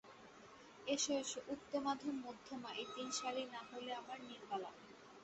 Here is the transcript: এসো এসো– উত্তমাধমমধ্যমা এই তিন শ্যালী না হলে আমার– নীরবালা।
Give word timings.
এসো 0.87 1.11
এসো– 1.13 1.47
উত্তমাধমমধ্যমা 1.47 2.69
এই 2.73 2.87
তিন 2.95 3.07
শ্যালী 3.11 3.43
না 3.45 3.61
হলে 3.69 3.91
আমার– 3.95 4.25
নীরবালা। 4.27 4.71